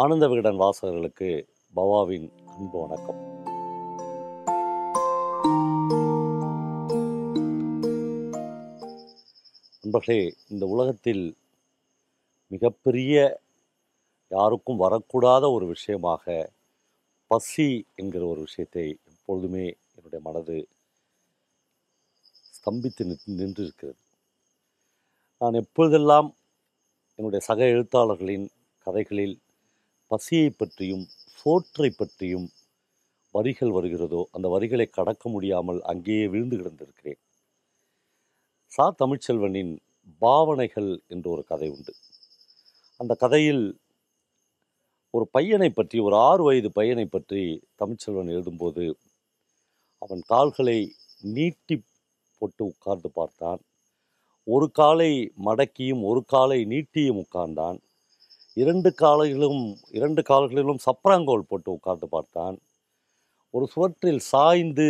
[0.00, 1.46] ஆனந்த விகடன் வாசகர்களுக்கு
[1.76, 3.20] பவாவின் அன்பு வணக்கம்.
[9.82, 11.36] நண்பர்களே இந்த உலகத்தில்
[12.46, 13.40] மிகப்பெரிய
[14.28, 16.52] யாருக்கும் வரக்கூடாத ஒரு விஷயமாக
[17.26, 20.68] பசி என்கிற ஒரு விஷயத்தை எப்பொழுதுமே என்னுடைய மனது
[22.58, 24.00] ஸ்தம்பித்து நின்று நின்றிருக்கிறது.
[25.38, 26.34] நான் எப்பொழுதெல்லாம்
[27.14, 29.44] என்னுடைய சக எழுத்தாளர்களின் கதைகளில்
[30.10, 32.46] பசியை பற்றியும் சோற்றை பற்றியும்
[33.34, 37.20] வரிகள் வருகிறதோ அந்த வரிகளை கடக்க முடியாமல் அங்கேயே விழுந்து கிடந்திருக்கிறேன்.
[38.72, 38.94] சா.
[38.98, 39.72] தமிழ்ச்செல்வனின்
[40.22, 41.92] பாவனைகள் என்ற ஒரு கதை உண்டு.
[43.00, 43.64] அந்த கதையில்
[45.14, 47.42] ஒரு பையனை பற்றி ஒரு ஆறு வயது பையனை பற்றி
[47.78, 48.84] தமிழ்ச்செல்வன் எழுதும்போது
[50.02, 50.78] அவன் கால்களை
[51.20, 51.76] நீட்டி
[52.40, 53.60] போட்டு உட்கார்ந்து பார்த்தான்.
[54.46, 55.10] ஒரு காலை
[55.44, 57.78] மடக்கியும் ஒரு காலை நீட்டியும் உட்கார்ந்தான்.
[58.56, 62.56] இரண்டு காலைகளும் இரண்டு கால்களிலும் சப்ராங்கோல் போட்டு உட்கார்ந்து பார்த்தான்.
[63.54, 64.88] ஒரு சுவற்றில் சாய்ந்து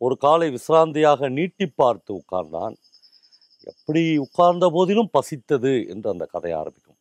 [0.00, 2.74] ஒரு காலை விசிராந்தியாக நீட்டி பார்த்து உட்கார்ந்தான்.
[3.72, 6.98] எப்படி உட்கார்ந்த போதிலும் பசித்தது என்று அந்த கதை ஆரம்பிக்கும்.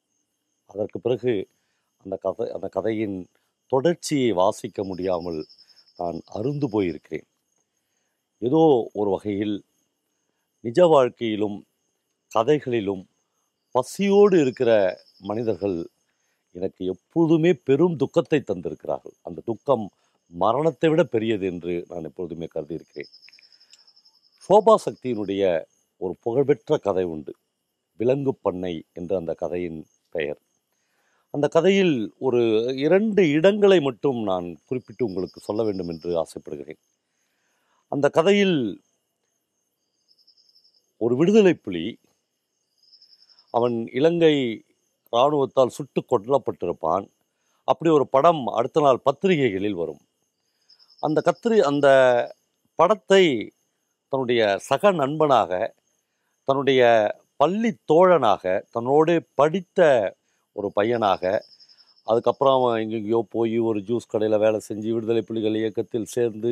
[0.69, 1.33] அதற்கு பிறகு
[2.05, 3.17] அந்த கதை அந்த கதையின்
[3.71, 5.39] தொடர்ச்சியை வாசிக்க முடியாமல்
[5.99, 7.27] நான் அருந்து போயிருக்கிறேன்.
[8.41, 8.61] ஏதோ
[8.93, 9.55] ஒரு வகையில்
[10.63, 11.57] நிஜ வாழ்க்கையிலும்
[12.31, 13.03] கதைகளிலும்
[13.75, 14.71] பசியோடு இருக்கிற
[15.17, 15.89] மனிதர்கள்
[16.51, 19.15] எனக்கு எப்பொழுதுமே பெரும் துக்கத்தை தந்திருக்கிறார்கள்.
[19.21, 19.91] அந்த துக்கம்
[20.27, 23.11] மரணத்தை விட பெரியது என்று நான் எப்பொழுதுமே கருதியிருக்கிறேன்.
[24.49, 25.63] சோபா சக்தியினுடைய
[25.97, 27.33] ஒரு புகழ்பெற்ற கதை உண்டு.
[27.95, 30.39] விலங்கு பண்ணை என்ற அந்த கதையின் பெயர்.
[31.29, 36.79] அந்த கதையில் ஒரு இரண்டு இடங்களை மட்டும் நான் குறிப்பிட்டு உங்களுக்கு சொல்ல வேண்டும் என்று ஆசைப்படுகிறேன்.
[37.87, 38.83] அந்த கதையில்
[40.97, 41.99] ஒரு விடுதலை புலி
[43.49, 44.64] அவன் இலங்கை
[45.15, 47.05] இராணுவத்தால் சுட்டு கொல்லப்பட்டிருப்பான்.
[47.67, 50.01] அப்படி ஒரு படம் அடுத்த நாள் பத்திரிகைகளில் வரும்.
[51.03, 51.87] அந்த கத்திரி அந்த
[52.79, 53.23] படத்தை
[54.13, 55.51] தன்னுடைய சக நண்பனாக
[56.47, 56.81] தன்னுடைய
[57.39, 59.79] பள்ளி தோழனாக தன்னோடு படித்த
[60.55, 61.23] ஒரு பையனாக
[62.07, 66.51] அதுக்கப்புறம் அவன் எங்கெங்கேயோ போய் ஒரு ஜூஸ் கடையில் வேலை செஞ்சு விடுதலை புலிகள் இயக்கத்தில் சேர்ந்து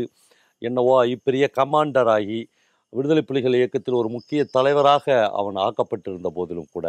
[0.61, 2.39] என்னவோ இப்பெரிய பெரிய கமாண்டர் ஆகி
[2.93, 6.87] விடுதலை புலிகள் இயக்கத்தில் ஒரு முக்கிய தலைவராக அவன் ஆக்கப்பட்டிருந்த போதிலும் கூட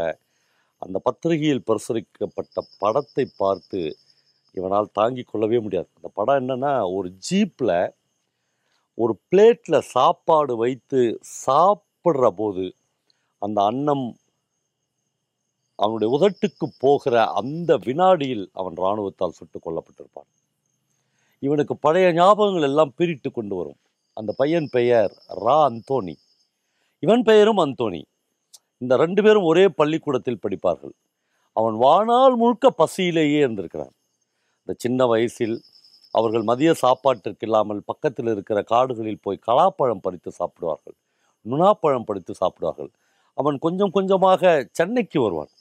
[0.83, 3.81] அந்த பத்திரிகையில் பிரசுரிக்கப்பட்ட படத்தை பார்த்து
[4.55, 5.89] இவனால் தாங்கி கொள்ளவே முடியாது.
[5.97, 7.77] அந்த படம் என்னென்னா ஒரு ஜீப்பில்
[8.99, 11.01] ஒரு பிளேட்டில் சாப்பாடு வைத்து
[11.47, 12.67] சாப்பிட்ற போது
[13.43, 14.07] அந்த அன்னம்
[15.79, 20.29] அவனுடைய உதட்டுக்கு போகிற அந்த வினாடியில் அவன் இராணுவத்தால் சுட்டுக் கொல்லப்பட்டிருப்பான்.
[21.43, 23.81] இவனுக்கு பழைய ஞாபகங்கள் எல்லாம் பிரிட்டு கொண்டு வரும்.
[24.17, 25.13] அந்த பையன் பெயர்
[25.45, 26.15] ரா அந்தோனி
[27.03, 28.03] இவன் பெயரும் அந்தோனி
[28.83, 30.95] இந்த ரெண்டு பேரும் ஒரே பள்ளிக்கூடத்தில் படிப்பார்கள்.
[31.57, 33.95] அவன் வாழ்நாள் முழுக்க பசியிலேயே இருந்திருக்கிறான்.
[34.63, 35.57] இந்த சின்ன வயசில்
[36.15, 40.97] அவர்கள் மதிய சாப்பாட்டிற்கு இல்லாமல் பக்கத்தில் இருக்கிற காடுகளில் போய் கலாப்பழம் பறித்து சாப்பிடுவார்கள்.
[41.47, 42.91] நுணாப்பழம் பறித்து சாப்பிடுவார்கள்.
[43.39, 45.53] அவன் கொஞ்சம் கொஞ்சமாக சென்னைக்கு வருவான்.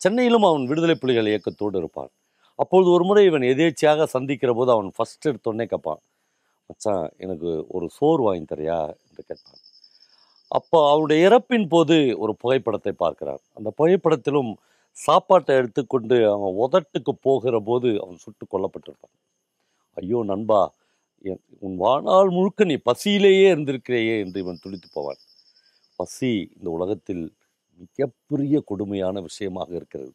[0.00, 2.10] சென்னையிலும் அவன் விடுதலை புலிகள் இயக்கத்தோடு இருப்பான்.
[2.58, 6.02] அப்பொழுது ஒரு முறை இவன் எதேச்சியாக சந்திக்கிற போது அவன் ஃபஸ்ட் எடுத்தோடனே கேட்பான்
[6.70, 9.60] மச்சான் எனக்கு ஒரு சோறு வாங்கி தரியா என்று கேட்பான்.
[10.54, 14.50] அப்போ அவனுடைய இறப்பின் போது ஒரு புகைப்படத்தை பார்க்கிறான் அந்த புகைப்படத்திலும்
[14.96, 19.14] சாப்பாட்டை எடுத்துக்கொண்டு அவன் உதட்டுக்கு போகிற போது அவன் சுட்டு கொல்லப்பட்டிருப்பான்.
[19.96, 20.60] ஐயோ நண்பா
[21.24, 25.20] என் உன் வாழ்நாள் முழுக்க நீ பசியிலேயே இருந்திருக்கிறையே என்று இவன் துடித்து போவான்.
[25.98, 27.24] பசி இந்த உலகத்தில்
[27.80, 30.12] மிகப்பெரிய கொடுமையான விஷயமாக இருக்கிறது.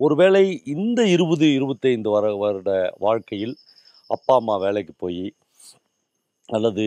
[0.00, 0.44] ஒருவேளை
[0.74, 3.54] இந்த இருபது இருபத்தைந்து வர வருட வாழ்க்கையில்
[4.10, 5.26] அப்பா அம்மா வேலைக்கு போய்
[6.48, 6.86] அல்லது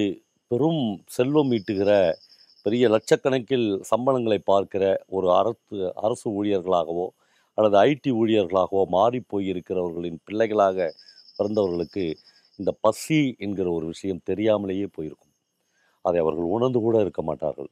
[0.51, 0.83] பெரும்
[1.15, 1.91] செல்வம் ஈட்டுகிற
[2.65, 7.07] பெரிய லட்சக்கணக்கில் சம்பளங்களை பார்க்கிற ஒரு அரசு அரசு ஊழியர்களாகவோ
[7.57, 10.77] அல்லது ஐடி ஊழியர்களாகவோ மாறி இருக்கிறவர்களின் பிள்ளைகளாக
[11.39, 12.05] பிறந்தவர்களுக்கு
[12.59, 15.33] இந்த பசி என்கிற ஒரு விஷயம் தெரியாமலேயே போயிருக்கும்.
[16.01, 17.71] அதை அவர்கள் உணர்ந்து கூட இருக்க மாட்டார்கள்.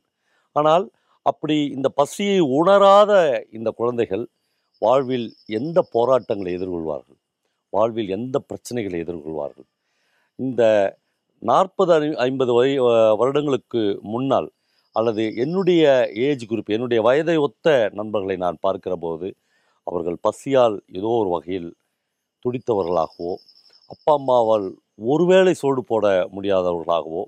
[0.55, 0.85] ஆனால்
[1.21, 3.11] அப்படி இந்த பசியை உணராத
[3.51, 4.25] இந்த குழந்தைகள்
[4.81, 7.19] வாழ்வில் எந்த போராட்டங்களை எதிர்கொள்வார்கள்?
[7.73, 9.67] வாழ்வில் எந்த பிரச்சனைகளை எதிர்கொள்வார்கள்?
[10.39, 10.63] இந்த
[11.43, 12.81] நாற்பது ஐம்பது வய
[13.19, 14.49] வருடங்களுக்கு முன்னால்
[14.95, 15.83] அல்லது என்னுடைய
[16.23, 19.27] ஏஜ் குரூப் என்னுடைய வயதை ஒத்த நண்பர்களை நான் பார்க்கிற போது
[19.87, 21.69] அவர்கள் பசியால் ஏதோ ஒரு வகையில்
[22.45, 23.33] துடித்தவர்களாகவோ
[23.89, 24.67] அப்பா அம்மாவால்
[25.05, 27.23] ஒருவேளை சோடு போட முடியாதவர்களாகவோ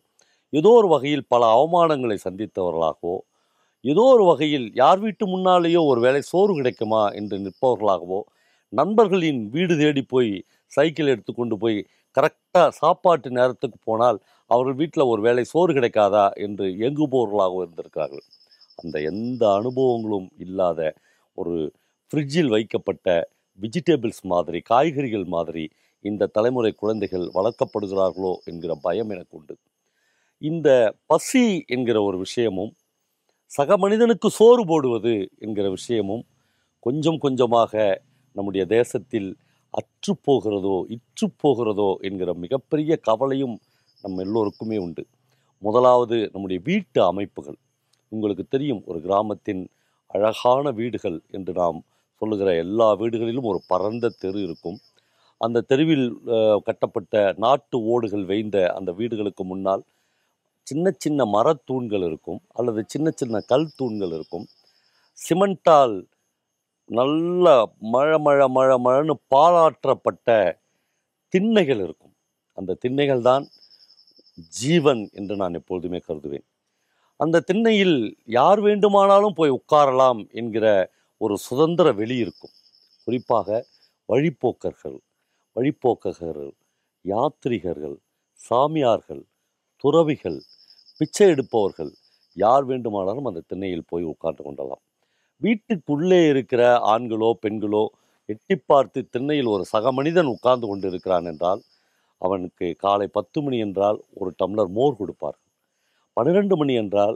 [0.53, 3.15] ஏதோ ஒரு வகையில் பல அவமானங்களை சந்தித்தவர்களாகவோ
[3.85, 8.19] ஏதோ ஒரு வகையில் யார் வீட்டு முன்னாலேயோ ஒரு வேளை சோறு கிடைக்குமா என்று நிற்பவர்களாகவோ
[8.73, 10.31] நண்பர்களின் வீடு தேடி போய்
[10.71, 11.79] சைக்கிள் எடுத்துக்கொண்டு போய்
[12.17, 14.17] கரெக்டாக சாப்பாட்டு நேரத்துக்கு போனால்
[14.49, 18.23] அவர்கள் வீட்டில் ஒரு வேளை சோறு கிடைக்காதா என்று இயங்குபவர்களாகவும் இருந்திருக்கிறார்கள்.
[18.79, 20.79] அந்த எந்த அனுபவங்களும் இல்லாத
[21.37, 21.55] ஒரு
[22.11, 23.07] ஃப்ரிட்ஜில் வைக்கப்பட்ட
[23.59, 25.65] வெஜிடபிள்ஸ் மாதிரி காய்கறிகள் மாதிரி
[26.05, 29.55] இந்த தலைமுறை குழந்தைகள் வளர்க்கப்படுகிறார்களோ என்கிற பயம் எனக்கு உண்டு.
[30.41, 30.69] இந்த
[31.07, 32.71] பசி என்கிற ஒரு விஷயமும்
[33.51, 36.23] சக மனிதனுக்கு சோறு போடுவது என்கிற விஷயமும்
[36.83, 37.73] கொஞ்சம் கொஞ்சமாக
[38.35, 39.29] நம்முடைய தேசத்தில்
[39.73, 43.55] அற்றுப்போகிறதோ இற்றுப்போகிறதோ என்கிற மிகப்பெரிய கவலையும்
[44.03, 45.03] நம்ம எல்லோருக்குமே உண்டு.
[45.61, 47.57] முதலாவது நம்முடைய வீட்டு அமைப்புகள்.
[48.11, 49.63] உங்களுக்கு தெரியும் ஒரு கிராமத்தின்
[50.09, 51.79] அழகான வீடுகள் என்று நாம்
[52.21, 54.77] சொல்லுகிற எல்லா வீடுகளிலும் ஒரு பரந்த தெரு இருக்கும்.
[55.41, 56.05] அந்த தெருவில்
[56.67, 59.83] கட்டப்பட்ட நாட்டு ஓடுகள் வைந்த அந்த வீடுகளுக்கு முன்னால்
[60.67, 64.45] சின்ன சின்ன மரத்தூண்கள் இருக்கும் அல்லது சின்ன சின்ன கல் தூண்கள் இருக்கும்.
[65.17, 65.95] சிமெண்டால்
[66.89, 67.47] நல்ல
[67.93, 70.29] மழை மழை மழை மழைன்னு பாலாற்றப்பட்ட
[71.33, 72.13] திண்ணைகள் இருக்கும்.
[72.57, 73.45] அந்த திண்ணைகள் தான்
[74.57, 76.45] ஜீவன் என்று நான் எப்பொழுதுமே கருதுவேன்.
[77.19, 77.97] அந்த திண்ணையில்
[78.31, 80.65] யார் வேண்டுமானாலும் போய் உட்காரலாம் என்கிற
[81.21, 82.55] ஒரு சுதந்திர வெளி இருக்கும்.
[83.07, 83.49] குறிப்பாக
[84.09, 84.97] வழிப்போக்கர்கள்
[85.55, 86.51] வழிப்போக்கர்கள்
[87.05, 87.97] யாத்ரிகர்கள்
[88.41, 89.23] சாமியார்கள்
[89.83, 90.39] துறவிகள்
[90.99, 91.91] பிச்சை எடுப்பவர்கள்
[92.37, 94.83] யார் வேண்டுமானாலும் அந்த திண்ணையில் போய் உட்கார்ந்து கொண்டலாம்
[95.41, 96.61] வீட்டுக்குள்ளே இருக்கிற
[96.93, 97.83] ஆண்களோ பெண்களோ
[98.29, 101.61] எட்டி பார்த்து திண்ணையில் ஒரு சக மனிதன் உட்கார்ந்து கொண்டு இருக்கிறான் என்றால்
[102.25, 105.49] அவனுக்கு காலை பத்து மணி என்றால் ஒரு டம்ளர் மோர் கொடுப்பார்கள்
[106.17, 107.15] பன்னிரெண்டு மணி என்றால்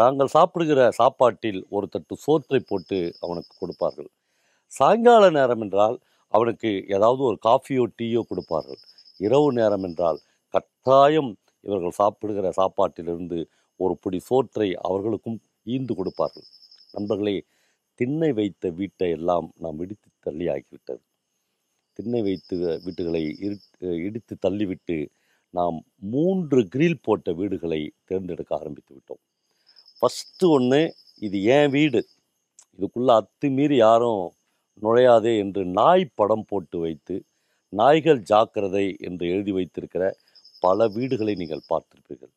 [0.00, 4.08] தாங்கள் சாப்பிடுகிற சாப்பாட்டில் ஒரு தட்டு சோற்றை போட்டு அவனுக்கு கொடுப்பார்கள்.
[4.72, 5.96] சாயங்கால நேரம் என்றால்
[6.34, 8.80] அவனுக்கு ஏதாவது ஒரு காஃபியோ டீயோ கொடுப்பார்கள்.
[9.20, 10.18] இரவு நேரம் என்றால்
[10.54, 11.30] கட்டாயம்
[11.66, 13.38] இவர்கள் சாப்பிடுகிற சாப்பாட்டிலிருந்து
[13.80, 15.38] ஒரு பிடி சோற்றை அவர்களுக்கும்
[15.74, 16.46] ஈந்து கொடுப்பார்கள்.
[16.96, 17.36] நண்பர்களே
[18.00, 21.02] திண்ணை வைத்த வீட்டை எல்லாம் நாம் இடித்து தள்ளியாகிவிட்டது.
[21.94, 25.08] திண்ணை வைத்து வீட்டுகளை இரு- இடித்து தள்ளிவிட்டு
[25.50, 29.22] நாம் மூன்று கிரில் போட்ட வீடுகளை தேர்ந்தெடுக்க ஆரம்பித்து விட்டோம்.
[30.00, 32.06] ஃபஸ்ட்டு ஒன்று இது ஏன் வீடு?
[32.78, 34.32] இதுக்குள்ளே அத்துமீறி யாரும்
[34.82, 37.24] நுழையாதே என்று நாய் படம் போட்டு வைத்து
[37.68, 40.16] நாய்கள் ஜாக்கிரதை என்று எழுதி வைத்திருக்கிற
[40.60, 42.34] பல வீடுகளை நீங்கள் பார்த்திருப்பீர்கள்.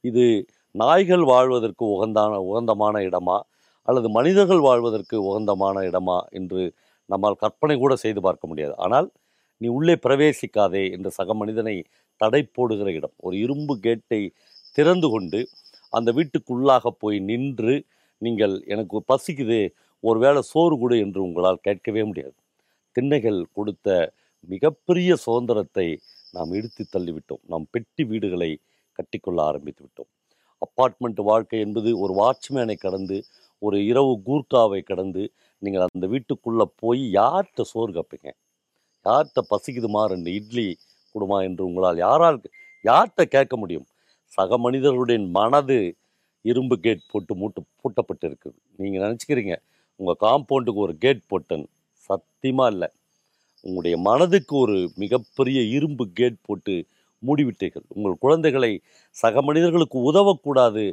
[0.00, 3.40] இது நாய்கள் வாழ்வதற்கு உகந்தான உகந்தமான இடமா?
[3.82, 6.20] அல்லது மனிதர்கள் வாழ்வதற்கு உகந்தமான இடமா?
[6.28, 6.74] என்று
[7.08, 8.74] நம்மால் கற்பனை கூட செய்து பார்க்க முடியாது.
[8.84, 9.08] ஆனால்
[9.60, 11.76] நீ உள்ளே பிரவேசிக்காதே என்று சக மனிதனை
[12.20, 13.14] தடை போடுகிற இடம்.
[13.26, 14.20] ஒரு இரும்பு கேட்டை
[14.76, 15.40] திறந்து கொண்டு
[15.92, 17.74] அந்த வீட்டுக்குள்ளாக போய் நின்று
[18.22, 19.60] நீங்கள் எனக்கு பசிக்குது
[20.04, 22.36] ஒருவேளை சோறு கொடு என்று உங்களால் கேட்கவே முடியாது.
[22.96, 23.88] திண்ணைகள் கொடுத்த
[24.48, 25.86] மிகப்பெரிய சுதந்திரத்தை
[26.34, 27.42] நாம் இடித்து தள்ளிவிட்டோம்.
[27.52, 28.50] நாம் பெட்டி வீடுகளை
[28.98, 30.10] கட்டிக்கொள்ள ஆரம்பித்து விட்டோம்.
[30.62, 33.18] அப்பார்ட்மெண்ட் வாழ்க்கை என்பது ஒரு வாட்ச்மேனை கடந்து
[33.62, 35.22] ஒரு இரவு கூர்க்காவை கடந்து
[35.62, 38.28] நீங்கள் அந்த வீட்டுக்குள்ளே போய் யார்கிட்ட சோறு கப்பீங்க?
[39.06, 40.66] யார்கிட்ட பசிக்குதுமா ரெண்டு இட்லி
[41.14, 42.38] கொடுமா என்று உங்களால் யாரால்
[42.84, 43.86] யார்கிட்ட கேட்க முடியும்?
[44.36, 45.78] சக மனிதர்களுடைய மனது
[46.44, 49.54] இரும்பு கேட் போட்டு மூட்டு பூட்டப்பட்டு இருக்குது நீங்கள் நினச்சிக்கிறீங்க
[50.00, 51.64] உங்கள் காம்பவுண்டுக்கு ஒரு கேட் போட்டன்.
[52.10, 52.88] சத்தியமாக இல்லை.
[53.66, 56.74] உங்களுடைய மனதுக்கு ஒரு மிகப்பெரிய இரும்பு கேட் போட்டு
[57.22, 57.86] மூடிவிட்டீர்கள்.
[57.96, 58.72] உங்கள் குழந்தைகளை
[59.16, 60.84] சக மனிதர்களுக்கு உதவக்கூடாது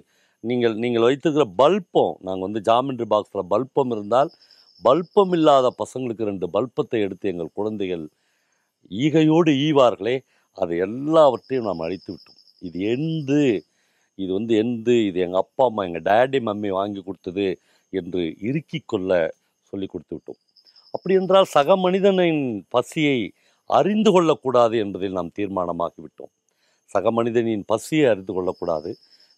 [0.49, 4.31] நீங்கள் நீங்கள் வைத்திருக்கிற பல்பம் நாங்கள் வந்து ஜாமெண்ட்ரி பாக்ஸில் பல்பம் இருந்தால்
[4.83, 8.05] பல்பம் இல்லாத பசங்களுக்கு ரெண்டு பல்பத்தை எடுத்து எங்கள் குழந்தைகள்
[8.91, 10.15] ஈகையோடு ஈவார்களே
[10.57, 12.39] அது எல்லாவற்றையும் நாம் அழித்து விட்டோம்.
[12.67, 13.39] இது எந்து
[14.19, 17.47] இது வந்து எந்து இது எங்கள் அப்பா அம்மா எங்கள் டேடி மம்மி வாங்கி கொடுத்தது
[17.93, 19.09] என்று இறுக்கி கொள்ள
[19.73, 20.39] சொல்லி கொடுத்து விட்டோம்.
[20.93, 22.43] அப்படி என்றால் சக மனிதனின்
[22.75, 23.17] பசியை
[23.69, 26.31] அறிந்து கொள்ளக்கூடாது என்பதில் நாம் தீர்மானமாகிவிட்டோம்
[26.91, 28.91] சக மனிதனின் பசியை அறிந்து கொள்ளக்கூடாது.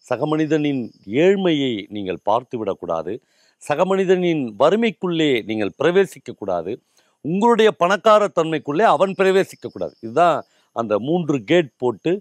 [0.09, 0.81] சகமனிதனின்
[1.23, 3.13] ஏழ்மையை நீங்கள் பார்த்து விடக்கூடாது.
[4.61, 6.71] வறுமைக்குள்ளே நீங்கள் பிரவேசிக்கக்கூடாது.
[7.25, 9.93] உங்களுடைய பணக்கார தன்மைக்குள்ளே அவன் பிரவேசிக்கக்கூடாது.
[10.05, 10.37] இதுதான்
[10.75, 12.11] அந்த மூன்று கேட் போட்டு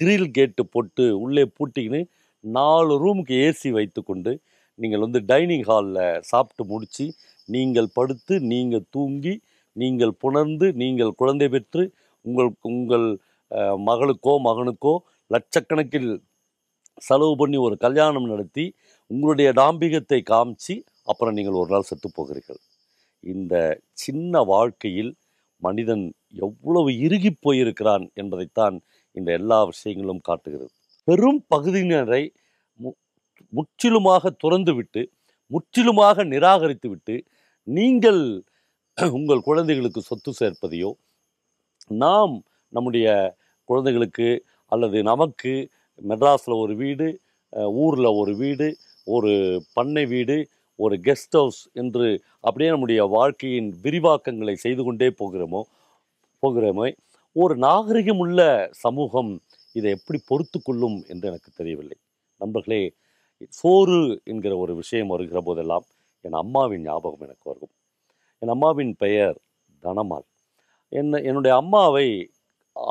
[0.00, 2.00] கிரில் கேட்டு போட்டு உள்ளே பூட்டிக்கின்னு
[2.44, 4.32] நாலு ரூமுக்கு ஏசி வைத்துக்கொண்டு
[4.78, 6.00] நீங்கள் வந்து டைனிங் ஹாலில்
[6.30, 7.06] சாப்பிட்டு முடித்து
[7.48, 9.34] நீங்கள் படுத்து நீங்கள் தூங்கி
[9.76, 11.82] நீங்கள் புணர்ந்து நீங்கள் குழந்தை பெற்று
[12.24, 13.06] உங்கள் உங்கள்
[13.88, 14.94] மகளுக்கோ மகனுக்கோ
[15.30, 16.10] லட்சக்கணக்கில்
[16.96, 18.74] செலவு பண்ணி ஒரு கல்யாணம் நடத்தி
[19.06, 22.58] உங்களுடைய டாம்பிகத்தை காமிச்சு அப்புறம் நீங்கள் ஒரு நாள் செத்து போகிறீர்கள்.
[23.20, 25.14] இந்த சின்ன வாழ்க்கையில்
[25.56, 30.70] மனிதன் எவ்வளவு இறுகி போயிருக்கிறான் என்பதைத்தான் இந்த எல்லா விஷயங்களும் காட்டுகிறது.
[31.04, 32.34] பெரும் பகுதியினரை
[32.84, 32.98] மு-
[33.48, 35.06] முற்றிலுமாக துறந்துவிட்டு
[35.46, 37.20] முற்றிலுமாக நிராகரித்துவிட்டு
[37.62, 38.42] நீங்கள்
[39.12, 40.92] உங்கள் குழந்தைகளுக்கு சொத்து சேர்ப்பதையோ
[41.88, 45.68] நாம் நம்முடைய குழந்தைகளுக்கு அல்லது நமக்கு
[46.02, 47.06] மெட்ராஸில் ஒரு வீடு
[47.78, 48.68] ஊரில் ஒரு வீடு
[49.06, 49.32] ஒரு
[49.74, 50.36] பண்ணை வீடு
[50.78, 52.06] ஒரு கெஸ்ட் ஹவுஸ் என்று
[52.40, 55.62] அப்படியே நம்முடைய வாழ்க்கையின் விரிவாக்கங்களை செய்து கொண்டே போகிறோமோ
[56.42, 56.88] போகிறோமே
[57.36, 58.40] ஒரு நாகரிகம் உள்ள
[58.84, 59.32] சமூகம்
[59.76, 61.96] இதை எப்படி பொறுத்து கொள்ளும் என்று எனக்கு தெரியவில்லை.
[62.40, 62.82] நண்பர்களே
[63.58, 65.86] சோறு என்கிற ஒரு விஷயம் வருகிற போதெல்லாம்
[66.24, 67.72] என் அம்மாவின் ஞாபகம் எனக்கு வரும்
[68.42, 69.36] என் அம்மாவின் பெயர்
[69.82, 70.26] தனமால்.
[70.92, 72.06] என்ன என்னுடைய அம்மாவை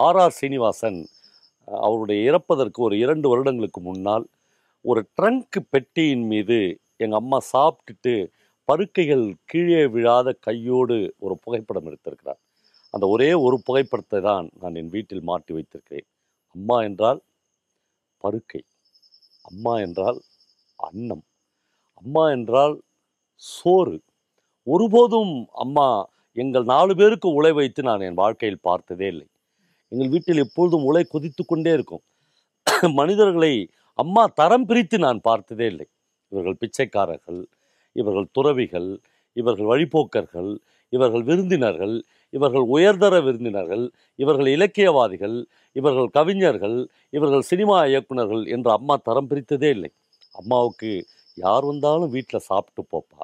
[0.07, 0.99] ஆர்ஆர் சீனிவாசன்
[1.67, 4.25] அவருடைய இறப்பதற்கு ஒரு இரண்டு வருடங்களுக்கு முன்னால்
[4.85, 6.59] ஒரு ட்ரங்க் பெட்டியின் மீது
[7.03, 8.13] எங்கள் அம்மா சாப்பிட்டுட்டு
[8.67, 12.39] பருக்கைகள் கீழே விழாத கையோடு ஒரு புகைப்படம் எடுத்திருக்கிறார்.
[12.93, 16.07] அந்த ஒரே ஒரு புகைப்படத்தை தான் நான் என் வீட்டில் மாட்டி வைத்திருக்கிறேன்.
[16.55, 17.19] அம்மா என்றால்
[18.23, 18.61] பருக்கை
[19.45, 20.19] அம்மா என்றால்
[20.79, 21.23] அன்னம்
[22.01, 22.75] அம்மா என்றால்
[23.43, 23.97] சோறு.
[24.67, 25.87] ஒருபோதும் அம்மா
[26.37, 29.27] எங்கள் நாலு பேருக்கு உழை வைத்து நான் என் வாழ்க்கையில் பார்த்ததே இல்லை.
[29.91, 32.03] எங்கள் வீட்டில் எப்பொழுதும் உலை கொதித்து கொண்டே இருக்கும்.
[32.99, 33.53] மனிதர்களை
[33.99, 35.87] அம்மா தரம் பிரித்து நான் பார்த்ததே இல்லை.
[36.31, 37.41] இவர்கள் பிச்சைக்காரர்கள்
[37.95, 38.89] இவர்கள் துறவிகள்
[39.37, 40.51] இவர்கள் வழிப்போக்கர்கள்
[40.93, 41.95] இவர்கள் விருந்தினர்கள்
[42.33, 43.83] இவர்கள் உயர்தர விருந்தினர்கள்
[44.19, 45.37] இவர்கள் இலக்கியவாதிகள்
[45.75, 46.77] இவர்கள் கவிஞர்கள்
[47.09, 49.91] இவர்கள் சினிமா இயக்குனர்கள் என்று அம்மா தரம் பிரித்ததே இல்லை.
[50.35, 50.91] அம்மாவுக்கு
[51.37, 53.21] யார் வந்தாலும் வீட்டில் சாப்பிட்டு போப்பா.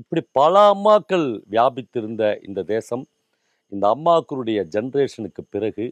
[0.00, 3.04] இப்படி பல அம்மாக்கள் வியாபித்திருந்த இந்த தேசம்
[3.74, 5.86] இந்த அம்மாக்களுடைய ஜென்ரேஷனுக்கு பிறகு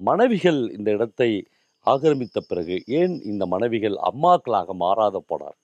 [0.00, 1.30] மனைவிகள் இந்த இடத்தை
[1.86, 5.56] ஆக்கிரமித்த பிறகு ஏன் இந்த மனைவிகள் அம்மாக்களாக மாறாத போனார்?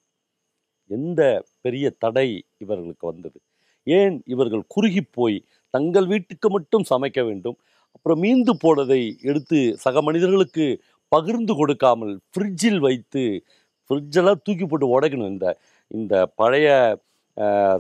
[0.91, 1.21] எந்த
[1.65, 2.29] பெரிய தடை
[2.65, 3.39] இவர்களுக்கு வந்தது?
[3.87, 5.37] ஏன் இவர்கள் குறுகி போய்
[5.75, 7.59] தங்கள் வீட்டுக்கு மட்டும் சமைக்க வேண்டும்
[7.97, 10.67] அப்புறம் மீந்து போனதை எடுத்து சக மனிதர்களுக்கு
[11.13, 13.23] பகிர்ந்து கொடுக்காமல் ஃப்ரிட்ஜில் வைத்து
[13.91, 15.33] ஃப்ரிட்ஜெல்லாம் தூக்கி போட்டு உடைக்கணும்.
[15.35, 15.47] இந்த
[15.91, 16.69] இந்த பழைய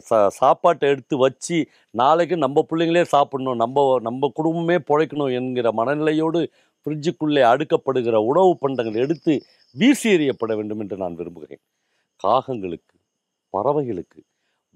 [0.08, 1.56] சா சாப்பாட்டை எடுத்து வச்சு
[1.94, 6.40] நாளைக்கு நம்ம பிள்ளைங்களே சாப்பிடணும் நம்ம நம்ம குடும்பமே பிழைக்கணும் என்கிற மனநிலையோடு
[6.86, 9.32] ஃப்ரிட்ஜுக்குள்ளே அடுக்கப்படுகிற உணவு பண்டங்கள் எடுத்து
[9.74, 11.62] வீசி எறியப்பட வேண்டும் என்று நான் விரும்புகிறேன்.
[12.20, 12.94] காகங்களுக்கு
[13.54, 14.20] பறவைகளுக்கு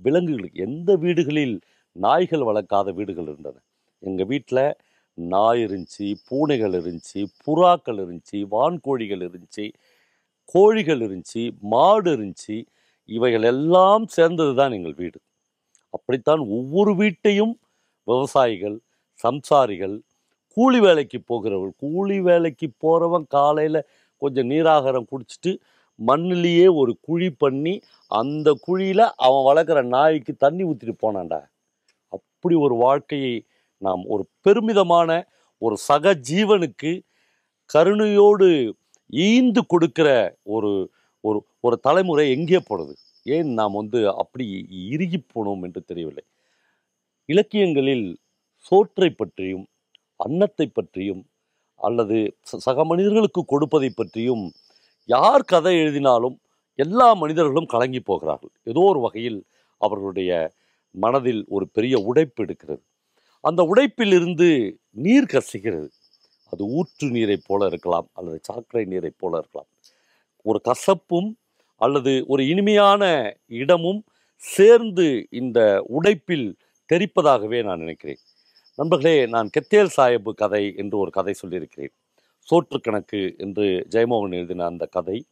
[0.01, 1.57] விலங்குகளுக்கு எந்த வீடுகளில்
[1.97, 3.57] நாய்கள் வளர்க்காத வீடுகள் இருந்தன?
[4.03, 4.65] எங்கள் வீட்டில்
[5.19, 9.67] நாய் இருந்துச்சு பூனைகள் இருந்துச்சு புறாக்கள் இருந்துச்சு வான்கோழிகள் இருந்துச்சு
[10.55, 12.57] கோழிகள் இருந்துச்சு மாடு இருந்துச்சு
[13.09, 15.19] இவைகள் எல்லாம் சேர்ந்தது தான் எங்கள் வீடு.
[15.95, 17.55] அப்படித்தான் ஒவ்வொரு வீட்டையும்
[18.09, 18.77] விவசாயிகள்
[19.25, 19.97] சம்சாரிகள்
[20.57, 23.81] கூலி வேலைக்கு போகிறவர்கள் கூலி வேலைக்கு போகிறவன் காலையில்
[24.23, 25.53] கொஞ்சம் நீராகாரம் குடிச்சிட்டு
[25.99, 27.75] மண்ணிலேயே ஒரு குழி பண்ணி
[28.11, 31.41] அந்த குழியில் அவன் வளர்க்குற நாய்க்கு தண்ணி ஊற்றிட்டு போனான்டா.
[32.13, 33.35] அப்படி ஒரு வாழ்க்கையை
[33.83, 35.11] நாம் ஒரு பெருமிதமான
[35.63, 36.93] ஒரு சக ஜீவனுக்கு
[37.71, 38.49] கருணையோடு
[39.11, 40.09] ஈந்து கொடுக்கிற
[40.57, 40.73] ஒரு
[41.23, 42.97] ஒரு ஒரு தலைமுறை எங்கே போனது?
[43.23, 46.25] ஏன் நாம் வந்து அப்படி இறுகி போனோம் என்று தெரியவில்லை.
[47.25, 48.19] இலக்கியங்களில்
[48.57, 49.67] சோற்றை பற்றியும்
[50.17, 51.27] அன்னத்தை பற்றியும்
[51.75, 54.53] அல்லது ச- சக மனிதர்களுக்கு கொடுப்பதை பற்றியும்
[55.05, 56.41] யார் கதை எழுதினாலும்
[56.75, 58.51] எல்லா மனிதர்களும் கலங்கி போகிறார்கள்.
[58.65, 59.45] ஏதோ ஒரு வகையில்
[59.79, 60.53] அவர்களுடைய
[60.91, 62.81] மனதில் ஒரு பெரிய உடைப்பு எடுக்கிறது.
[63.41, 65.91] அந்த உடைப்பில் இருந்து நீர் கசிகிறது.
[66.51, 69.69] அது ஊற்று நீரைப் போல இருக்கலாம் அல்லது சாக்கடை நீரைப் போல இருக்கலாம்.
[70.43, 71.35] ஒரு கசப்பும்
[71.77, 73.03] அல்லது ஒரு இனிமையான
[73.47, 74.05] இடமும்
[74.37, 76.55] சேர்ந்து இந்த உடைப்பில்
[76.93, 78.19] தெரிப்பதாகவே நான் நினைக்கிறேன்.
[78.77, 81.93] நண்பர்களே நான் கெத்தேல் சாஹிப் கதை என்று ஒரு கதை சொல்லியிருக்கிறேன்.
[82.49, 85.27] சோற்று கணக்கு என்று ஜெயமோகன் எழுதின அந்த கதை.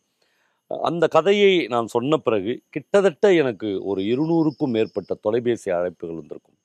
[0.71, 6.59] அந்த கதையை நான் சொன்ன பிறகு கிட்டத்தட்ட எனக்கு ஒரு இருநூறுக்கும் மேற்பட்ட தொலைபேசி அழைப்புகள் வந்திருக்கும்.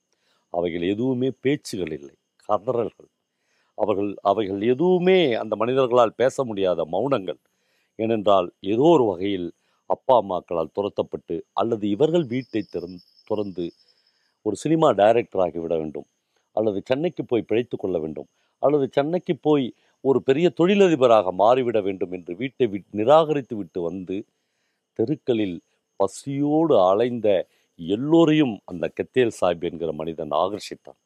[0.50, 2.14] அவைகள் எதுவுமே பேச்சுகள் இல்லை
[2.48, 3.10] கதறல்கள்.
[3.74, 7.40] அவர்கள் அவைகள் எதுவுமே அந்த மனிதர்களால் பேச முடியாத மௌனங்கள்.
[7.96, 9.52] ஏனென்றால் ஏதோ ஒரு வகையில்
[9.86, 13.72] அப்பா அம்மாக்களால் துரத்தப்பட்டு அல்லது இவர்கள் வீட்டை திறந் துறந்து
[14.42, 16.04] ஒரு சினிமா டைரக்டர் ஆகிவிட வேண்டும்.
[16.52, 18.26] அல்லது சென்னைக்கு போய் பிழைத்து கொள்ள வேண்டும்.
[18.58, 24.24] அல்லது சென்னைக்கு போய் ஒரு பெரிய தொழிலதிபராக மாறிவிட வேண்டும் என்று வீட்டை விட் நிராகரித்து விட்டு வந்து
[24.92, 25.60] தெருக்களில்
[25.96, 30.98] பசியோடு அலைந்த எல்லோரையும் அந்த கெத்தேல் சாஹிப் என்கிற மனிதன் ஆகர்ஷித்தான்.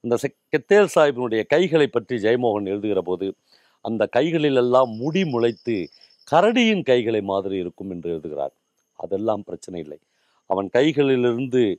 [0.00, 3.34] அந்த செ- கெத்தேல் சாஹிப்பினுடைய கைகளை பற்றி ஜெயமோகன் எழுதுகிற போது
[3.80, 5.88] அந்த கைகளிலெல்லாம் முடி முளைத்து
[6.30, 8.52] கரடியின் கைகளை மாதிரி இருக்கும் என்று எழுதுகிறார்.
[8.94, 9.98] அதெல்லாம் பிரச்சனை இல்லை.
[10.46, 11.76] அவன் கைகளிலிருந்து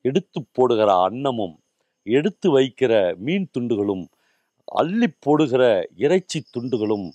[0.00, 1.56] எடுத்து போடுகிற அன்னமும்
[2.02, 4.06] எடுத்து வைக்கிற மீன் துண்டுகளும்
[4.64, 7.08] அள்ளி போடுகிற இறைச்சி துண்டுகளும்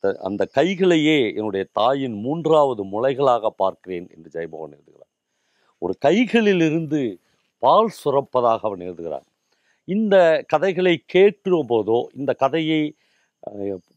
[0.00, 5.08] த- அந்த கைகளையே என்னுடைய தாயின் மூன்றாவது முளைகளாக பார்க்கிறேன் என்று ஜெயமோகன் எழுதுகிறார்.
[5.78, 7.16] ஒரு கைகளிலிருந்து
[7.58, 9.24] பால் சுரப்பதாக அவன் எழுதுகிறான்.
[9.84, 12.94] இந்த கதைகளை கேட்கிற போதோ இந்த கதையை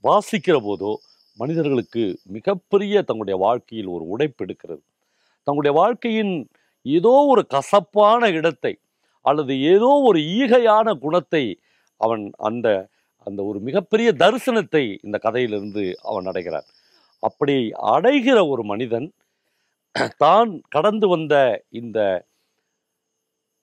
[0.04, 0.96] வாசிக்கிற போதோ
[1.40, 4.82] மனிதர்களுக்கு மிகப்பெரிய தங்களுடைய வாழ்க்கையில் ஒரு உடைப்பு எடுக்கிறது.
[5.48, 6.34] தங்களுடைய வாழ்க்கையின்
[6.86, 8.74] ஏதோ ஒரு கசப்பான இடத்தை
[9.26, 11.44] அல்லது ஏதோ ஒரு ஈகையான குணத்தை
[12.02, 12.68] அவன் அந்த
[13.28, 16.68] அந்த ஒரு மிகப்பெரிய தரிசனத்தை இந்த கதையிலிருந்து அவன் அடைகிறான்.
[17.24, 17.56] அப்படி
[17.94, 19.08] அடைகிற ஒரு மனிதன்
[20.18, 21.36] தான் கடந்து வந்த
[21.72, 22.00] இந்த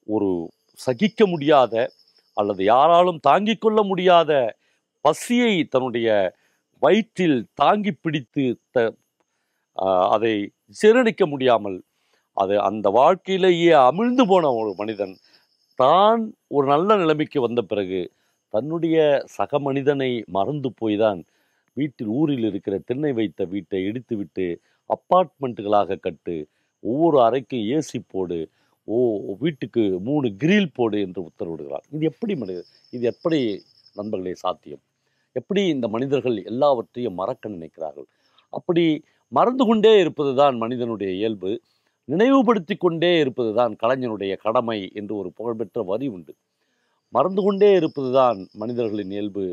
[0.09, 0.31] ஒரு
[0.79, 1.75] சகிக்க முடியாத
[2.37, 4.33] அல்லது யாராலும் தாங்கிக் கொள்ள முடியாத
[5.05, 6.09] பசியை தன்னுடைய
[6.83, 8.45] வயிற்றில் தாங்கி பிடித்து
[8.77, 8.79] த
[10.15, 10.35] அதை
[10.81, 11.79] சீரணிக்க முடியாமல்
[12.37, 15.15] அது அந்த வாழ்க்கையிலேயே அமிழ்ந்து போன ஒரு மனிதன்
[15.79, 16.23] தான்
[16.57, 18.01] ஒரு நல்ல நிலைமைக்கு வந்த பிறகு
[18.55, 18.97] தன்னுடைய
[19.37, 21.21] சக மனிதனை மறந்து போய் தான்
[21.77, 24.47] வீட்டில் ஊரில் இருக்கிற திண்ணை வைத்த வீட்டை இடித்துவிட்டு
[24.91, 26.37] அப்பார்ட்மெண்ட்டுகளாக கட்டு
[26.85, 28.41] ஒவ்வொரு அறைக்கும் ஏசி போடு
[28.89, 28.99] ஓ
[29.43, 31.85] வீட்டுக்கு மூணு கிரில் போடு என்று உத்தரவிடுகிறார்.
[31.97, 32.61] இது எப்படி மனித
[32.93, 33.41] இது எப்படி
[33.97, 34.83] நண்பர்களே சாத்தியம்?
[35.39, 38.09] எப்படி இந்த மனிதர்கள் எல்லாவற்றையும் மறக்க நினைக்கிறார்கள்?
[38.53, 38.85] அப்படி
[39.33, 41.51] மறந்து கொண்டே இருப்பது தான் மனிதனுடைய இயல்பு.
[42.09, 46.33] நினைவுபடுத்தி கொண்டே இருப்பது தான் கலைஞனுடைய கடமை என்று ஒரு புகழ்பெற்ற வரி உண்டு.
[47.15, 49.45] மறந்து கொண்டே இருப்பது தான் மனிதர்களின் இயல்பு.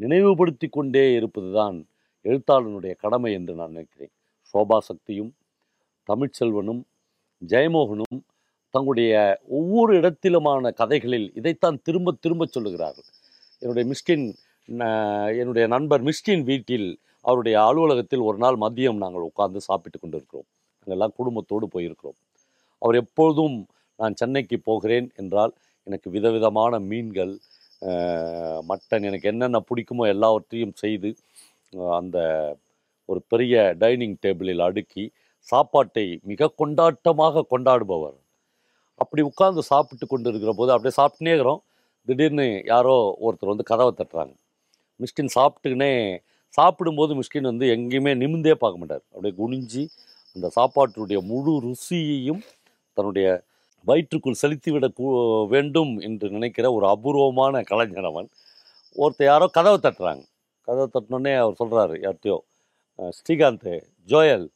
[0.00, 1.76] நினைவுபடுத்தி கொண்டே இருப்பது தான்
[2.24, 4.12] எழுத்தாளனுடைய கடமை என்று நான் நினைக்கிறேன்.
[4.54, 5.32] சோபா சக்தியும்
[6.08, 6.82] தமிழ்ச்செல்வனும்
[7.42, 8.18] ஜெயமோகனும்
[8.74, 9.12] தங்களுடைய
[9.58, 13.08] ஒவ்வொரு இடத்திலுமான கதைகளில் இதைத்தான் திரும்ப திரும்ப சொல்லுகிறார்கள்.
[13.62, 14.26] என்னுடைய மிஸ்கின்
[15.40, 16.88] என்னுடைய நண்பர் மிஸ்டின் வீட்டில்
[17.24, 20.48] அவருடைய அலுவலகத்தில் ஒரு நாள் மதியம் நாங்கள் உட்கார்ந்து சாப்பிட்டு கொண்டு இருக்கிறோம்
[20.86, 22.18] எல்லாம் குடும்பத்தோடு போயிருக்கிறோம்.
[22.82, 23.56] அவர் எப்பொழுதும்
[23.98, 25.52] நான் சென்னைக்கு போகிறேன் என்றால்
[25.86, 27.32] எனக்கு விதவிதமான மீன்கள்
[28.70, 31.10] மட்டன் எனக்கு என்னென்ன பிடிக்குமோ எல்லாவற்றையும் செய்து
[31.98, 32.18] அந்த
[33.08, 35.04] ஒரு பெரிய டைனிங் டேபிளில் அடுக்கி
[35.48, 38.16] சாப்பாட்டை மிக கொண்டாட்டமாக கொண்டாடுபவர்.
[39.00, 41.62] அப்படி உட்கார்ந்து சாப்பிட்டு கொண்டு இருக்கிற போது அப்படியே சாப்பிட்டுனே இருக்கிறோம்.
[42.08, 42.94] திடீர்னு யாரோ
[43.26, 44.34] ஒருத்தர் வந்து கதவை தட்டுறாங்க.
[45.00, 45.92] மிஸ்கின் சாப்பிட்டுக்கினே
[46.54, 49.02] சாப்பிடும்போது மிஸ்கின் வந்து எங்கேயுமே நிமிந்தே பார்க்க மாட்டார்.
[49.14, 49.82] அப்படியே குனிஞ்சு
[50.36, 52.42] அந்த சாப்பாட்டுடைய முழு ருசியையும்
[52.96, 53.26] தன்னுடைய
[53.86, 58.28] வயிற்றுக்குள் செலுத்திவிட கூ- வேண்டும் என்று நினைக்கிற ஒரு அபூர்வமான கலைஞர் அவன்.
[58.96, 60.22] ஒருத்தர் யாரோ கதவை தட்டுறாங்க.
[60.68, 62.38] கதவை தட்டினோடனே அவர் சொல்கிறாரு யார்ட்டையோ
[62.98, 63.68] ஸ்ரீகாந்து ஸ்ரீகாந்த்
[64.08, 64.46] ஜோயல்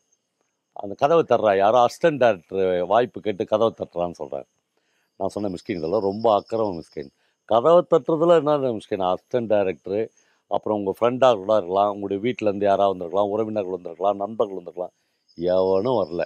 [0.77, 4.47] அந்த கதவை தர்றா யாரோ அசிஸ்டன்ட் டேரக்டர் வாய்ப்பு கேட்டு கதவை தட்டுறான்னு சொல்கிறார்
[5.21, 7.11] நான் சொன்ன மிஸ்கின் இதெல்லாம் ரொம்ப அக்கறம் மிஸ்கின்
[7.49, 10.01] கதவை தட்டுறதுல என்ன மிஸ்கின் அசிஸ்டன்ட் டேரக்டரு
[10.53, 14.95] அப்புறம் உங்கள் ஃப்ரெண்டாக கூட இருக்கலாம் உங்களுடைய வீட்டிலேருந்து யாராவது வந்திருக்கலாம் உறவினர்கள் வந்திருக்கலாம் நண்பர்கள் வந்திருக்கலாம்
[15.39, 16.23] எவனும் வரல.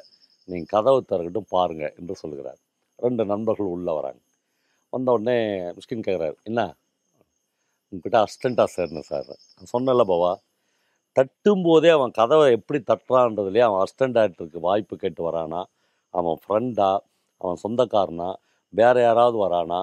[0.48, 2.60] நீங்கள் கதவை திறக்கட்டும் பாருங்கள் என்று சொல்கிறார்
[2.98, 4.20] ரெண்டு நண்பர்கள் உள்ளே வராங்க.
[4.92, 5.36] வந்த உடனே
[5.78, 6.60] மிஸ்கின் கேட்குறாரு என்ன?
[7.92, 10.32] உங்ககிட்ட அஸ்டண்ட்டாக சேர்ந்தேன் சார் நான் சொன்னேன்ல பாவா
[11.16, 15.60] தட்டும் போதே அவன் கதவை எப்படி தட்டுறான்றதுலேயே அவன் அஸ்டண்டாகிட்டு வாய்ப்பு கேட்டு வரானா
[16.14, 16.90] அவன் ஃப்ரெண்டா
[17.40, 18.30] அவன் சொந்தக்காரனா
[18.74, 19.80] வேறு யாராவது வரானா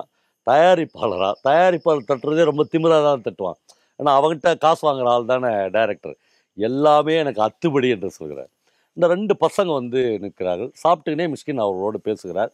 [0.47, 3.60] தயாரிப்பாளரா தயாரிப்பாளர் தட்டுறதே ரொம்ப திமிராக தான் தட்டுவான்.
[4.03, 6.15] ஏன்னா அவன்கிட்ட காசு வாங்குற ஆள் தானே டைரக்டர்
[6.57, 8.49] எல்லாமே எனக்கு அத்துப்படி என்று சொல்கிறார்.
[8.97, 10.71] இந்த ரெண்டு பசங்க வந்து நிற்கிறார்கள்.
[10.83, 12.51] சாப்பிட்டுக்கினே மிஸ்கின் அவர்களோடு பேசுகிறார்.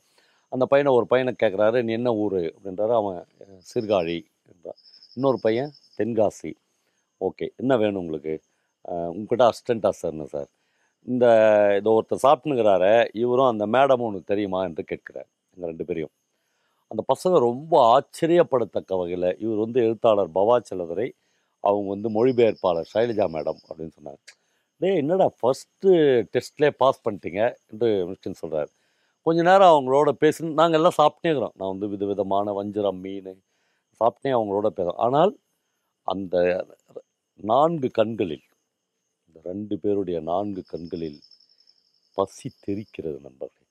[0.52, 2.38] அந்த பையனை ஒரு பையனை கேட்குறாரு நீ என்ன ஊர்?
[2.56, 2.94] அப்படின்றாரு.
[3.00, 3.18] அவன்
[3.72, 4.18] சீர்காழி
[4.52, 4.80] என்றான்
[5.16, 6.52] இன்னொரு பையன் தென்காசி.
[7.22, 8.36] ஓகே என்ன வேணும் உங்களுக்கு?
[9.16, 10.50] உங்ககிட்ட அசிஸ்டண்ட்டாக சார்னு சார்?
[11.08, 11.26] இந்த
[11.80, 14.62] இதை ஒருத்தர் சாப்பிட்டுங்கிறாரு இவரும் அந்த மேடமும் உனக்கு தெரியுமா?
[14.70, 15.30] என்று கேட்கிறார்.
[15.56, 16.14] எங்கள் ரெண்டு பேரையும்.
[16.92, 21.08] அந்த பசங்க ரொம்ப ஆச்சரியப்படத்தக்க வகையில் இவர் வந்து எழுத்தாளர் பவா செல்லதுரை
[21.64, 24.22] அவங்க வந்து மொழிபெயர்ப்பாளர் சைலஜா மேடம் அப்படின்னு சொன்னாங்க.
[24.82, 25.92] டேய் என்னடா ஃபஸ்ட்டு
[26.34, 27.42] டெஸ்ட்லேயே பாஸ் பண்ணிட்டீங்க?
[27.72, 28.70] என்று மிஸ்டின் சொல்கிறார்
[29.26, 31.56] கொஞ்ச நேரம் அவங்களோட பேசி நாங்கள் எல்லாம் சாப்பிட்டே இருக்கிறோம்.
[31.60, 33.32] நான் வந்து விதவிதமான வஞ்சிரம் மீன்
[34.02, 35.34] சாப்பிட்டே அவங்களோட பேசுகிறோம் ஆனால்
[36.08, 36.36] அந்த
[37.40, 38.46] நான்கு கண்களில்
[39.28, 41.20] இந்த ரெண்டு பேருடைய நான்கு கண்களில்
[42.18, 43.68] பசி தெரிக்கிறது நண்பர்கள்.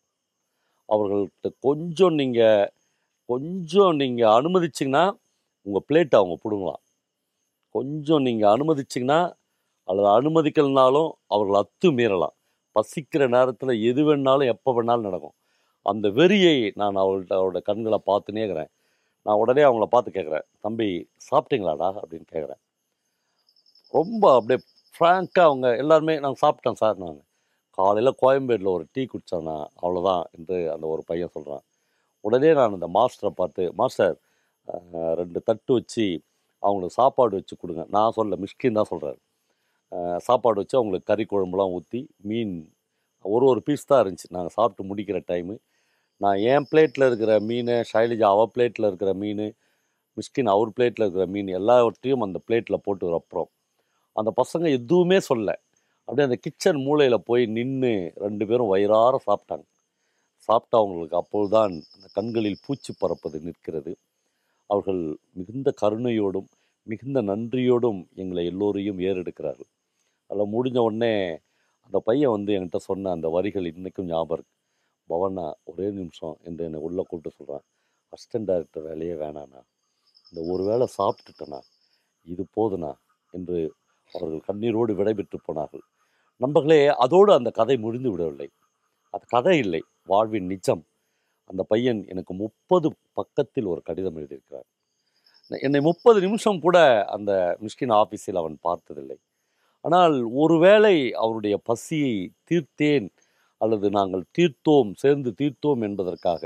[0.88, 2.70] அவர்கள்ட்ட கொஞ்சம் நீங்கள்
[3.28, 5.04] கொஞ்சம் நீங்கள் அனுமதிச்சிங்கன்னா
[5.66, 6.82] உங்கள் பிளேட்டை அவங்க பிடுங்கலாம்.
[7.78, 9.20] கொஞ்சம் நீங்கள் அனுமதிச்சிங்கன்னா
[9.88, 12.34] அல்லது அனுமதிக்கலனாலும் அவர்கள் அத்து மீறலாம்.
[12.76, 15.36] பசிக்கிற நேரத்தில் எது வேணாலும் எப்போ வேணாலும் நடக்கும்.
[15.86, 18.72] அந்த வெறியை நான் அவள்கிட்ட அவரோட கண்களை பார்த்துனே இருக்கிறேன்.
[19.26, 20.88] நான் உடனே அவங்கள பார்த்து கேட்குறேன் தம்பி
[21.28, 21.88] சாப்பிட்டீங்களாடா?
[22.02, 22.60] அப்படின்னு கேட்குறேன்.
[23.92, 24.60] ரொம்ப அப்படியே
[24.94, 27.18] ஃப்ராங்காக அவங்க எல்லாருமே நாங்கள் சாப்பிட்டோம் சார் நான்.
[27.78, 31.64] காலையில் கோயம்பேட்டில் ஒரு டீ குடித்தோன்னா அவ்வளோதான் என்று அந்த ஒரு பையன் சொல்கிறான்
[32.24, 34.16] உடனே நான் அந்த மாஸ்டரை பார்த்து மாஸ்டர்
[35.20, 36.06] ரெண்டு தட்டு வச்சு
[36.62, 37.82] அவங்களுக்கு சாப்பாடு வச்சு கொடுங்க.
[37.96, 39.20] நான் சொல்ல மிஷ்கின் தான் சொல்கிறாரு
[40.28, 42.54] சாப்பாடு வச்சு அவங்களுக்கு கறி குழம்புலாம் ஊற்றி மீன்
[43.24, 44.28] ஒரு ஒரு பீஸ் தான் இருந்துச்சு.
[44.36, 45.54] நாங்கள் சாப்பிட்டு முடிக்கிற டைமு
[46.24, 49.44] நான் என் பிளேட்டில் இருக்கிற மீன் ஷைலஜா அவள் பிளேட்டில் இருக்கிற மீன்
[50.16, 53.50] மிஸ்கின் அவர் பிளேட்டில் இருக்கிற மீன் எல்லாவற்றையும் அந்த பிளேட்டில் போட்டு வைப்போம்
[54.16, 55.48] அந்த பசங்க எதுவுமே சொல்ல
[56.08, 57.92] அப்படியே அந்த கிச்சன் மூலையில் போய் நின்று
[58.24, 59.64] ரெண்டு பேரும் வயிறார சாப்பிட்டாங்க.
[60.48, 63.92] சாப்பிட்டா அவங்களுக்கு அப்பொழுதுதான் அந்த கண்களில் பூச்சி பறப்பது நிற்கிறது.
[64.70, 65.02] அவர்கள்
[65.32, 66.48] மிகுந்த கருணையோடும்
[66.86, 69.70] மிகுந்த நன்றியோடும் எங்களை எல்லோரையும் ஏறெடுக்கிறார்கள்.
[70.30, 71.14] அதில் முடிஞ்ச உடனே
[71.86, 74.54] அந்த பையன் வந்து என்கிட்ட சொன்ன அந்த வரிகள் இன்றைக்கும் ஞாபகம் இருக்கு.
[75.10, 77.64] பவனா ஒரே நிமிஷம் என்று என்னை உள்ளே கூப்பிட்டு சொல்கிறான்
[78.12, 79.60] அசிஸ்டன்ட் டைரக்டர் வேலையே வேணாண்ணா
[80.32, 81.60] இந்த ஒரு வேளை சாப்பிட்டுட்டேண்ணா.
[82.26, 82.92] இது போதுண்ணா
[83.34, 83.58] என்று
[84.12, 85.84] அவர்கள் கண்ணீரோடு விடைபெற்று போனார்கள்.
[86.40, 88.48] நண்பர்களே அதோடு அந்த கதை முடிந்து விடவில்லை.
[89.14, 89.82] அது கதை இல்லை.
[90.04, 90.82] வாழ்வின் நிஜம்.
[91.50, 94.68] அந்த பையன் எனக்கு முப்பது பக்கத்தில் ஒரு கடிதம் எழுதியிருக்கிறார்.
[95.50, 97.32] என்னை முப்பது நிமிஷம் கூட அந்த
[97.64, 99.18] மிஷ்கின் ஆஃபீஸில் அவன் பார்த்ததில்லை.
[99.84, 102.14] ஆனால் ஒருவேளை அவருடைய பசியை
[102.50, 103.08] தீர்த்தேன்
[103.60, 106.42] அல்லது நாங்கள் தீர்த்தோம் சேர்ந்து தீர்த்தோம் என்பதற்காக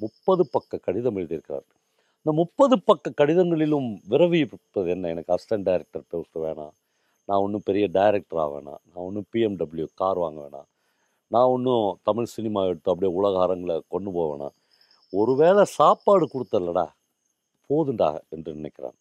[0.00, 1.66] முப்பது பக்க கடிதம் எழுதியிருக்கிறார்.
[2.26, 5.10] இந்த முப்பது பக்க கடிதங்களிலும் விரவி இருப்பது என்ன?
[5.14, 6.74] எனக்கு அசிஸ்டன்ட் டைரக்டர் போஸ்ட் வேணாம்
[7.28, 10.68] நான் ஒன்றும் பெரிய டைரக்டராக வேணாம் நான் ஒன்றும் பிஎம்டபிள்யூ கார் வாங்க வேணாம்
[11.30, 14.48] நான் ஒன்றும் தமிழ் சினிமா எடுத்து அப்படியே உலக அரங்கில் கொண்டு போவேனா?
[15.12, 16.86] ஒருவேளை சாப்பாடு கொடுத்தல்லடா
[17.70, 18.96] போதுண்டா என்று நினைக்கிறான்.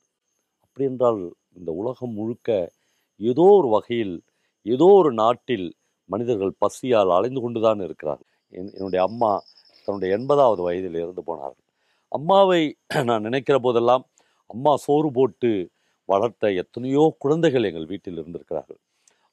[0.65, 1.21] அப்படி என்றால்
[1.59, 2.49] இந்த உலகம் முழுக்க
[3.19, 4.15] ஏதோ ஒரு வகையில்
[4.65, 5.67] ஏதோ ஒரு நாட்டில்
[6.09, 8.29] மனிதர்கள் பசியால் அலைந்து கொண்டுதான் இருக்கிறார்கள்.
[8.53, 9.31] என் என்னுடைய அம்மா
[9.87, 11.63] தன்னுடைய எண்பதாவது வயதில் இறந்து போனார்கள்.
[12.11, 12.61] அம்மாவை
[13.09, 14.03] நான் நினைக்கிற போதெல்லாம்
[14.49, 15.51] அம்மா சோறு போட்டு
[16.09, 18.79] வளர்த்த எத்தனையோ குழந்தைகள் எங்கள் வீட்டில் இருந்திருக்கிறார்கள்.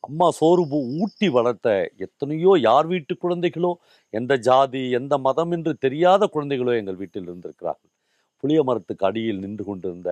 [0.04, 1.68] அம்மா சோறு பூ ஊட்டி வளர்த்த
[2.04, 3.72] எத்தனையோ யார் வீட்டு குழந்தைகளோ
[4.14, 7.90] எந்த ஜாதி எந்த மதம் என்று தெரியாத குழந்தைகளோ எங்கள் வீட்டில் இருந்திருக்கிறார்கள்.
[8.42, 10.10] புளிய மரத்துக்கு அடியில் நின்று கொண்டிருந்த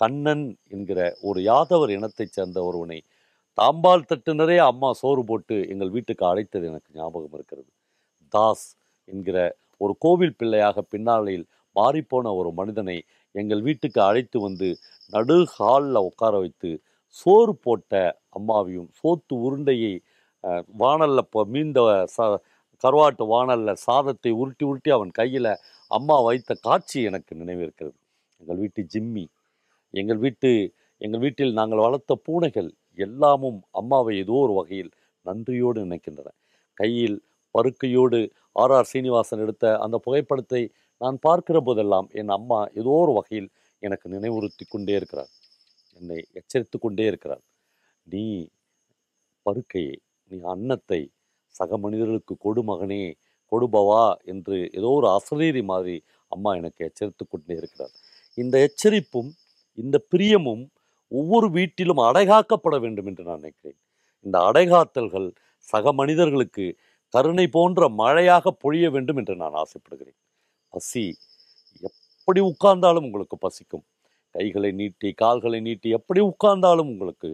[0.00, 2.98] கண்ணன் என்கிற ஒரு யாதவர் இனத்தைச் சேர்ந்த ஒருவனை
[3.58, 7.70] தாம்பால் தட்டு நிறைய அம்மா சோறு போட்டு எங்கள் வீட்டுக்கு அழைத்தது எனக்கு ஞாபகம் இருக்கிறது.
[8.34, 8.66] தாஸ்
[9.08, 9.38] என்கிற
[9.80, 11.44] ஒரு கோவில் பிள்ளையாக பின்னாளில்
[11.76, 12.98] மாறிப்போன ஒரு மனிதனை
[13.34, 14.68] எங்கள் வீட்டுக்கு அழைத்து வந்து
[15.12, 16.70] நடு ஹாலில் உட்கார வைத்து
[17.16, 17.92] சோறு போட்ட
[18.38, 19.94] அம்மாவையும் சோத்து உருண்டையை
[20.82, 21.80] வானல்ல இப்போ மீந்த
[22.16, 22.26] ச
[22.84, 25.50] கருவாட்டு வாணல்ல சாதத்தை உருட்டி உருட்டி அவன் கையில்
[25.90, 27.96] அம்மா வைத்த காட்சி எனக்கு நினைவிருக்கிறது.
[28.40, 29.24] எங்கள் வீட்டு ஜிம்மி
[29.94, 30.50] எங்கள் வீட்டு
[31.00, 34.90] எங்கள் வீட்டில் நாங்கள் வளர்த்த பூனைகள் எல்லாமும் அம்மாவை ஏதோ ஒரு வகையில்
[35.26, 36.28] நன்றியோடு நினைக்கின்றன.
[36.78, 37.16] கையில்
[37.54, 38.20] பருக்கையோடு
[38.62, 40.62] ஆர் ஆர் சீனிவாசன் எடுத்த அந்த புகைப்படத்தை
[41.00, 43.48] நான் பார்க்கிற போதெல்லாம் என் அம்மா ஏதோ ஒரு வகையில்
[43.82, 45.30] எனக்கு நினைவுறுத்தி கொண்டே இருக்கிறார்.
[45.98, 47.44] என்னை எச்சரித்து கொண்டே இருக்கிறார்.
[48.06, 48.24] நீ
[49.46, 49.96] படுக்கையை
[50.30, 51.00] நீ அன்னத்தை
[51.54, 53.02] சக மனிதர்களுக்கு கொடு மகனே
[53.52, 55.96] கொடுபவா என்று ஏதோ ஒரு அசரீரி மாதிரி
[56.32, 57.94] அம்மா எனக்கு எச்சரித்து கொண்டே இருக்கிறார்.
[58.38, 59.30] இந்த எச்சரிப்பும்
[59.78, 60.64] இந்த பிரியமும்
[61.12, 63.78] ஒவ்வொரு வீட்டிலும் அடைகாக்கப்பட வேண்டும் என்று நான் நினைக்கிறேன்.
[64.26, 65.28] இந்த அடைகாத்தல்கள்
[65.68, 66.66] சக மனிதர்களுக்கு
[67.14, 70.18] கருணை போன்ற மழையாக பொழிய வேண்டும் என்று நான் ஆசைப்படுகிறேன்.
[70.72, 71.04] பசி
[71.88, 73.84] எப்படி உட்கார்ந்தாலும் உங்களுக்கு பசிக்கும்.
[74.34, 77.30] கைகளை நீட்டி கால்களை நீட்டி எப்படி உட்கார்ந்தாலும் உங்களுக்கு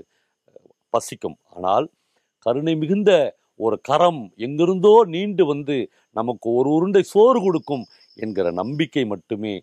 [0.94, 1.38] பசிக்கும்.
[1.56, 1.86] ஆனால்
[2.46, 3.10] கருணை மிகுந்த
[3.60, 5.76] ஒரு கரம் எங்கிருந்தோ நீண்டு வந்து
[6.18, 7.84] நமக்கு ஒரு உருண்டை சோறு கொடுக்கும்
[8.24, 9.54] என்கிற நம்பிக்கை மட்டுமே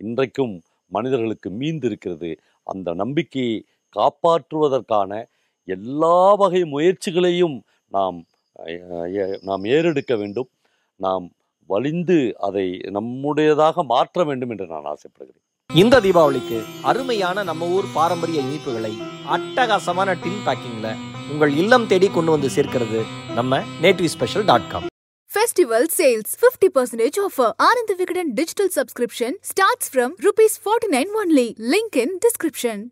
[0.00, 0.54] இன்றைக்கும்
[0.92, 2.30] மனிதர்களுக்கு மீந்திருக்கிறது.
[2.66, 3.56] அந்த நம்பிக்கையை
[3.96, 5.12] காப்பாற்றுவதற்கான
[5.68, 7.56] எல்லா வகை முயற்சிகளையும்
[7.96, 8.18] நாம்
[9.48, 10.50] நாம் ஏறெடுக்க வேண்டும்.
[11.00, 11.24] நாம்
[11.70, 15.44] வலிந்து அதை நம்முடையதாக மாற்ற வேண்டும் என்று நான் ஆசைப்படுகிறேன்.
[15.70, 18.92] இந்த தீபாவளிக்கு அருமையான நம்ம ஊர் பாரம்பரிய இனிப்புகளை
[19.30, 20.88] அட்டகாசமான டின் பேக்கிங்ல
[21.30, 23.00] உங்கள் இல்லம் தேடி கொண்டு வந்து சேர்க்கிறது
[23.34, 23.52] நம்ம
[23.82, 24.86] native special dot com
[25.30, 31.48] festival sales fifty percentage offer Anand Vikatan digital subscription starts from rupees forty nine only
[31.72, 32.82] link in description